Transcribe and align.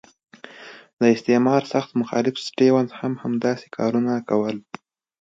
استعمار 1.15 1.61
سخت 1.73 1.89
مخالف 2.01 2.35
سټیونز 2.47 2.89
هم 2.99 3.13
همداسې 3.23 3.67
کارونه 3.77 4.13
کول. 4.29 4.57